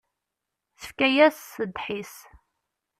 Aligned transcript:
Tefka-yas 0.81 1.39
ddḥis. 1.63 2.13